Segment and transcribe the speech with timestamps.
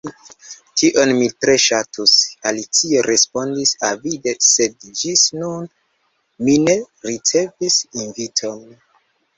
[0.81, 2.13] "Tion mi tre ŝatus,"
[2.51, 5.69] Alicio respondis avide, "sed ĝis nun
[6.49, 6.81] mi ne
[7.13, 8.69] ricevis inviton."